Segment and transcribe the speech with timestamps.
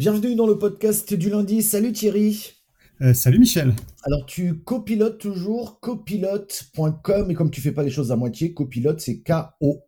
[0.00, 1.60] Bienvenue dans le podcast du lundi.
[1.60, 2.54] Salut Thierry.
[3.02, 3.74] Euh, salut Michel.
[4.04, 8.98] Alors tu copilotes toujours copilote.com et comme tu fais pas les choses à moitié, copilote
[8.98, 9.82] c'est K-O-O-P-I-L-O-T.com.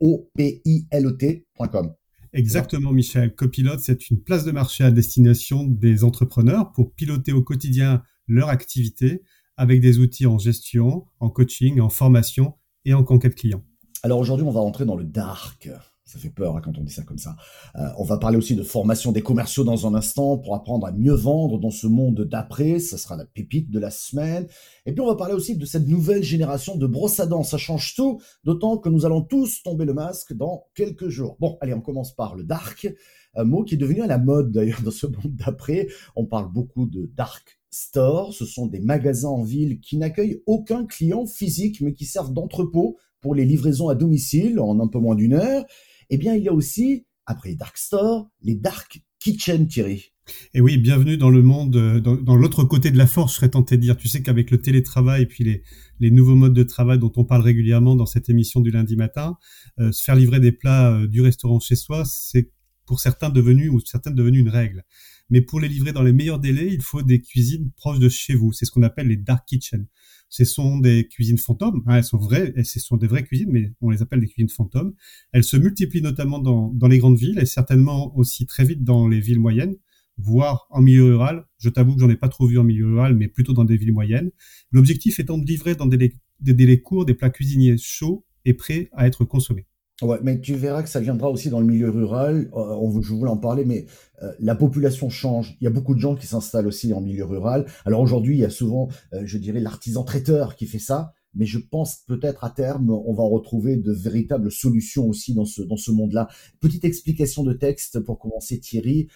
[2.34, 3.34] Exactement Michel.
[3.34, 8.51] Copilote c'est une place de marché à destination des entrepreneurs pour piloter au quotidien leur
[8.51, 9.23] activité
[9.56, 12.52] avec des outils en gestion, en coaching, en formation
[12.84, 13.65] et en conquête client.
[14.02, 15.70] Alors aujourd'hui on va rentrer dans le dark.
[16.13, 17.37] Ça fait peur hein, quand on dit ça comme ça.
[17.77, 20.93] Euh, on va parler aussi de formation des commerciaux dans un instant pour apprendre à
[20.93, 22.80] mieux vendre dans ce monde d'après.
[22.80, 24.47] Ça sera la pépite de la semaine.
[24.84, 27.45] Et puis on va parler aussi de cette nouvelle génération de brosse à dents.
[27.45, 31.39] Ça change tout, d'autant que nous allons tous tomber le masque dans quelques jours.
[31.41, 32.92] Bon, allez, on commence par le dark,
[33.34, 35.89] un mot qui est devenu à la mode d'ailleurs dans ce monde d'après.
[36.15, 38.34] On parle beaucoup de dark store.
[38.34, 42.98] Ce sont des magasins en ville qui n'accueillent aucun client physique, mais qui servent d'entrepôt
[43.23, 45.65] pour les livraisons à domicile en un peu moins d'une heure
[46.12, 50.12] eh bien, il y a aussi, après les dark stores, les dark kitchen, Thierry.
[50.53, 53.48] Et oui, bienvenue dans le monde, euh, dans, l'autre côté de la force, je serais
[53.48, 53.97] tenté de dire.
[53.97, 55.62] Tu sais qu'avec le télétravail et puis
[56.01, 59.39] les, nouveaux modes de travail dont on parle régulièrement dans cette émission du lundi matin,
[59.81, 62.53] euh, se faire livrer des plats euh, du restaurant chez soi, c'est
[62.84, 64.84] pour certains devenu ou certaines devenu une règle.
[65.31, 68.34] Mais pour les livrer dans les meilleurs délais, il faut des cuisines proches de chez
[68.34, 68.53] vous.
[68.53, 69.86] C'est ce qu'on appelle les dark kitchen
[70.33, 71.83] ce sont des cuisines fantômes.
[71.86, 74.27] Hein, elles sont vraies, et ce sont des vraies cuisines, mais on les appelle des
[74.27, 74.94] cuisines fantômes.
[75.33, 79.20] Elles se multiplient notamment dans, les grandes villes et certainement aussi très vite dans les
[79.20, 79.77] villes moyennes,
[80.16, 81.44] voire en milieu rural.
[81.58, 83.77] Je t'avoue que j'en ai pas trop vu en milieu rural, mais plutôt dans des
[83.77, 84.30] villes moyennes.
[84.70, 88.89] L'objectif étant de livrer dans des, des délais courts des plats cuisiniers chauds et prêts
[88.92, 89.67] à être consommés.
[90.03, 92.50] Ouais, mais tu verras que ça viendra aussi dans le milieu rural.
[92.55, 93.86] Euh, je voulais en parler, mais
[94.22, 95.56] euh, la population change.
[95.61, 97.67] Il y a beaucoup de gens qui s'installent aussi en milieu rural.
[97.84, 101.12] Alors aujourd'hui, il y a souvent, euh, je dirais, l'artisan traiteur qui fait ça.
[101.34, 105.62] Mais je pense peut-être à terme, on va retrouver de véritables solutions aussi dans ce,
[105.62, 106.28] dans ce monde-là.
[106.61, 109.08] Petite explication de texte pour commencer, Thierry.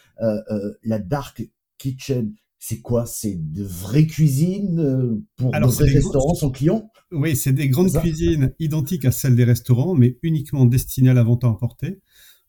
[0.83, 2.33] la dark kitchen,
[2.69, 3.07] c'est quoi?
[3.07, 6.91] C'est de vraies cuisines euh, pour Alors, restaurants sans clients?
[7.13, 11.23] Oui, c'est des grandes cuisines identiques à celles des restaurants, mais uniquement destinées à la
[11.23, 12.01] vente à emporter.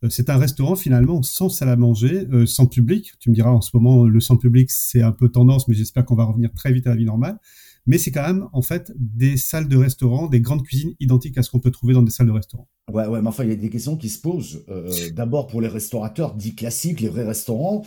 [0.04, 3.12] Euh, c'est un restaurant finalement sans salle à manger, euh, sans public.
[3.20, 6.04] Tu me diras en ce moment le sans public c'est un peu tendance, mais j'espère
[6.04, 7.38] qu'on va revenir très vite à la vie normale.
[7.86, 11.44] Mais c'est quand même en fait des salles de restaurant, des grandes cuisines identiques à
[11.44, 12.68] ce qu'on peut trouver dans des salles de restaurant.
[12.92, 14.66] Ouais, ouais, mais enfin il y a des questions qui se posent.
[15.14, 17.84] D'abord pour les restaurateurs dits classiques, les vrais restaurants,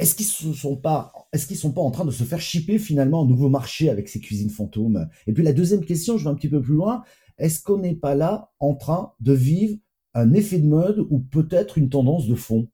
[0.00, 1.12] est-ce qu'ils ne sont pas,
[1.76, 5.08] en train de se faire chipper finalement un nouveau marché avec ces cuisines fantômes?
[5.26, 7.02] Et puis la deuxième question, je vais un petit peu plus loin.
[7.38, 9.76] Est-ce qu'on n'est pas là en train de vivre
[10.14, 12.68] un effet de mode ou peut-être une tendance de fond?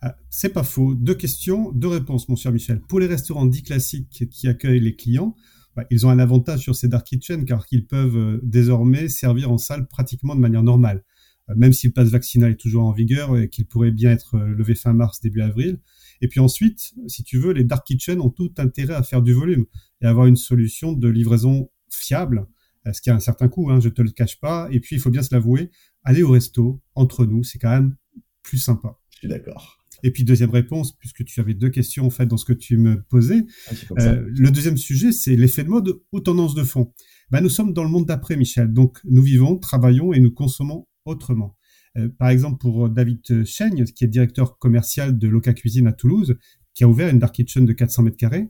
[0.00, 0.94] Ah, c'est pas faux.
[0.94, 2.80] Deux questions, deux réponses, mon cher Michel.
[2.80, 5.34] Pour les restaurants dits classiques qui accueillent les clients,
[5.76, 9.50] bah, ils ont un avantage sur ces dark kitchens car ils peuvent euh, désormais servir
[9.50, 11.04] en salle pratiquement de manière normale.
[11.50, 14.36] Euh, même si le pass vaccinal est toujours en vigueur et qu'il pourrait bien être
[14.36, 15.78] euh, levé fin mars, début avril,
[16.20, 19.32] et puis ensuite, si tu veux, les dark kitchen ont tout intérêt à faire du
[19.32, 19.66] volume
[20.02, 22.46] et avoir une solution de livraison fiable,
[22.86, 24.68] euh, ce qui a un certain coût, hein, je te le cache pas.
[24.70, 25.70] Et puis, il faut bien se l'avouer,
[26.04, 27.96] aller au resto, entre nous, c'est quand même
[28.42, 28.98] plus sympa.
[29.10, 29.80] Je suis d'accord.
[30.02, 32.78] Et puis deuxième réponse, puisque tu avais deux questions en fait dans ce que tu
[32.78, 33.44] me posais.
[33.68, 36.92] Ah, euh, le deuxième sujet, c'est l'effet de mode ou tendance de fond.
[37.30, 38.72] Ben, nous sommes dans le monde d'après, Michel.
[38.72, 41.56] Donc nous vivons, travaillons et nous consommons autrement.
[41.96, 46.36] Euh, par exemple, pour David Chaigne, qui est directeur commercial de Loca Cuisine à Toulouse,
[46.74, 48.48] qui a ouvert une dark kitchen de 400 mètres carrés,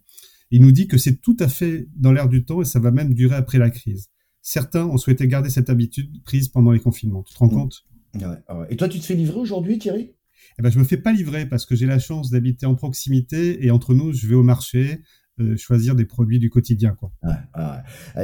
[0.50, 2.90] il nous dit que c'est tout à fait dans l'air du temps et ça va
[2.90, 4.08] même durer après la crise.
[4.42, 7.22] Certains ont souhaité garder cette habitude prise pendant les confinements.
[7.22, 7.50] Tu te rends mmh.
[7.50, 7.84] compte?
[8.68, 10.12] Et toi, tu te fais livrer aujourd'hui, Thierry?
[10.58, 13.64] Eh ben, je me fais pas livrer parce que j'ai la chance d'habiter en proximité
[13.64, 15.00] et entre nous, je vais au marché,
[15.56, 16.96] choisir des produits du quotidien.
[16.98, 17.12] Quoi.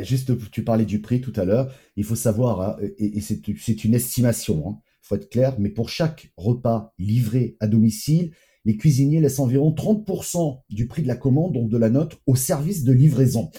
[0.03, 1.72] Juste, tu parlais du prix tout à l'heure.
[1.97, 6.32] Il faut savoir, hein, et, c'est une estimation, hein, faut être clair, mais pour chaque
[6.37, 8.32] repas livré à domicile,
[8.65, 12.34] les cuisiniers laissent environ 30% du prix de la commande, donc de la note, au
[12.34, 13.50] service de livraison.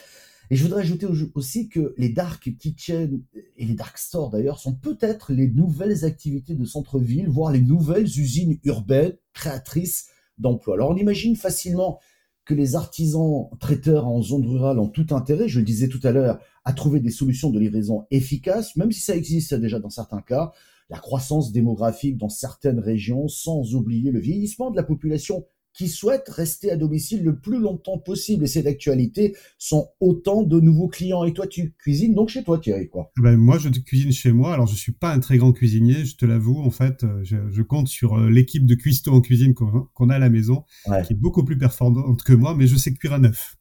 [0.50, 3.22] Et je voudrais ajouter aussi que les dark kitchen
[3.58, 8.06] et les dark stores d'ailleurs sont peut-être les nouvelles activités de centre-ville, voire les nouvelles
[8.06, 10.08] usines urbaines créatrices
[10.38, 10.76] d'emplois.
[10.76, 12.00] Alors on imagine facilement
[12.48, 16.12] que les artisans traiteurs en zone rurale ont tout intérêt, je le disais tout à
[16.12, 20.22] l'heure, à trouver des solutions de livraison efficaces, même si ça existe déjà dans certains
[20.22, 20.54] cas,
[20.90, 25.46] la croissance démographique dans certaines régions, sans oublier le vieillissement de la population
[25.78, 28.46] qui souhaite rester à domicile le plus longtemps possible.
[28.46, 31.24] Et c'est d'actualité, sont autant de nouveaux clients.
[31.24, 34.56] Et toi, tu cuisines donc chez toi, Thierry, quoi ben, Moi, je cuisine chez moi.
[34.56, 36.60] Alors, je suis pas un très grand cuisinier, je te l'avoue.
[36.64, 40.20] En fait, euh, je, compte sur euh, l'équipe de cuistots en cuisine qu'on a à
[40.20, 40.64] la maison,
[41.06, 43.56] qui est beaucoup plus performante que moi, mais je sais cuire à neuf.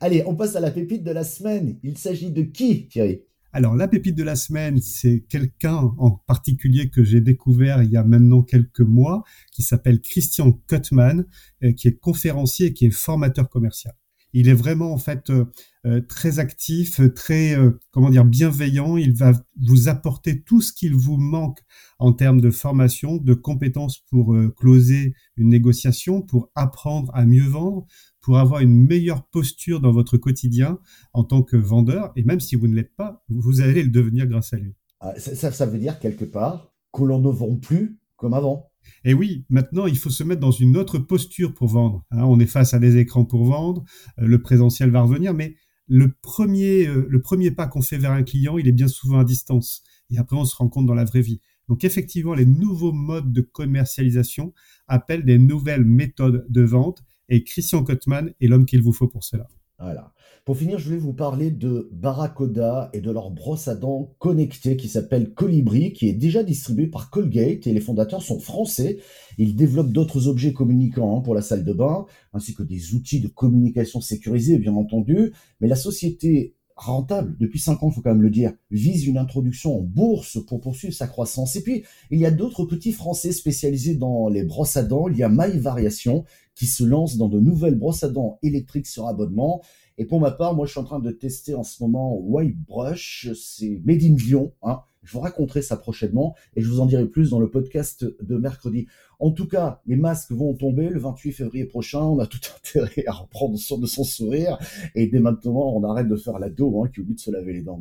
[0.00, 1.78] Allez, on passe à la pépite de la semaine.
[1.82, 3.22] Il s'agit de qui, Thierry?
[3.56, 7.96] Alors, la pépite de la semaine, c'est quelqu'un en particulier que j'ai découvert il y
[7.96, 9.22] a maintenant quelques mois,
[9.52, 11.24] qui s'appelle Christian Kutman,
[11.62, 13.94] euh, qui est conférencier et qui est formateur commercial.
[14.32, 15.44] Il est vraiment en fait euh,
[15.86, 17.56] euh, très actif, très
[17.92, 18.96] comment dire bienveillant.
[18.96, 19.30] Il va
[19.62, 21.60] vous apporter tout ce qu'il vous manque
[22.00, 27.86] en termes de formation, de compétences pour closer une négociation, pour apprendre à mieux vendre,
[28.24, 30.78] pour avoir une meilleure posture dans votre quotidien
[31.12, 32.10] en tant que vendeur.
[32.16, 34.74] Et même si vous ne l'êtes pas, vous allez le devenir grâce à lui.
[35.00, 38.70] Ah, ça, ça veut dire quelque part que l'on ne vend plus comme avant.
[39.04, 42.06] Et oui, maintenant, il faut se mettre dans une autre posture pour vendre.
[42.10, 42.24] Hein.
[42.24, 43.84] on est face à des écrans pour vendre,
[44.18, 45.56] euh, le présentiel va revenir, mais
[45.86, 49.18] le premier, euh, le premier pas qu'on fait vers un client, il est bien souvent
[49.18, 49.82] à distance.
[50.08, 51.42] Et après, on se rend compte dans la vraie vie.
[51.68, 54.54] Donc effectivement, les nouveaux modes de commercialisation
[54.86, 59.24] appellent des nouvelles méthodes de vente et Christian Kotman est l'homme qu'il vous faut pour
[59.24, 59.48] cela.
[59.78, 60.12] Voilà.
[60.44, 64.76] Pour finir, je voulais vous parler de Barracoda et de leur brosse à dents connectée
[64.76, 68.98] qui s'appelle Colibri, qui est déjà distribuée par Colgate et les fondateurs sont français.
[69.38, 72.04] Ils développent d'autres objets communicants hein, pour la salle de bain,
[72.34, 75.32] ainsi que des outils de communication sécurisés, bien entendu.
[75.60, 79.18] Mais la société rentable depuis 5 ans, il faut quand même le dire, vise une
[79.18, 81.56] introduction en bourse pour poursuivre sa croissance.
[81.56, 85.08] Et puis, il y a d'autres petits Français spécialisés dans les brosses à dents.
[85.08, 86.24] Il y a My Variation
[86.54, 89.62] qui se lance dans de nouvelles brosses à dents électriques sur abonnement.
[89.98, 92.58] Et pour ma part, moi, je suis en train de tester en ce moment White
[92.66, 93.28] Brush.
[93.34, 94.52] C'est Made in Lyon.
[94.62, 94.80] Hein.
[95.04, 98.36] Je vous raconterai ça prochainement et je vous en dirai plus dans le podcast de
[98.36, 98.86] mercredi.
[99.18, 102.00] En tout cas, les masques vont tomber le 28 février prochain.
[102.00, 104.58] On a tout intérêt à reprendre soin de son sourire.
[104.94, 107.52] Et dès maintenant, on arrête de faire la dos hein, qui oublie de se laver
[107.52, 107.80] les dents.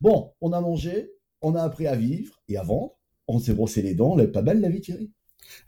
[0.00, 1.10] Bon, on a mangé,
[1.40, 2.98] on a appris à vivre et à vendre.
[3.26, 4.18] On s'est brossé les dents.
[4.18, 5.10] Elle est pas belle la vie, Thierry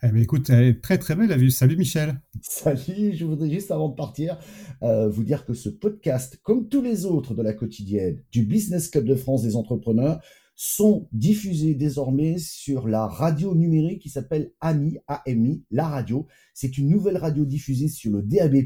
[0.02, 1.50] eh bien, écoute, elle est très très belle la vue.
[1.50, 2.20] Salut Michel.
[2.40, 4.38] Salut, je voudrais juste avant de partir
[4.82, 8.88] euh, vous dire que ce podcast, comme tous les autres de la quotidienne du Business
[8.88, 10.20] Club de France des entrepreneurs,
[10.56, 16.26] sont diffusés désormais sur la radio numérique qui s'appelle AMI, AMI, la radio.
[16.54, 18.56] C'est une nouvelle radio diffusée sur le DAB+,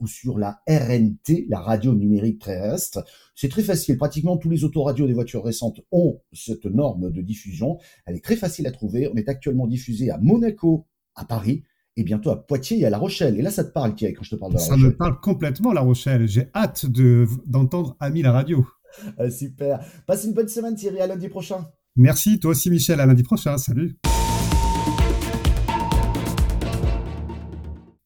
[0.00, 3.04] ou sur la RNT, la radio numérique terrestre.
[3.34, 3.98] C'est très facile.
[3.98, 7.78] Pratiquement tous les autoradios des voitures récentes ont cette norme de diffusion.
[8.06, 9.10] Elle est très facile à trouver.
[9.12, 11.62] On est actuellement diffusé à Monaco, à Paris,
[11.96, 13.38] et bientôt à Poitiers et à La Rochelle.
[13.38, 14.96] Et là, ça te parle, Thierry, quand je te parle de La Rochelle Ça me
[14.96, 16.26] parle complètement, La Rochelle.
[16.26, 18.66] J'ai hâte d'entendre Ami la radio.
[19.18, 19.80] Ah, super.
[20.06, 21.66] Passe une bonne semaine Thierry, à lundi prochain.
[21.96, 23.56] Merci, toi aussi Michel, à lundi prochain.
[23.58, 23.96] Salut.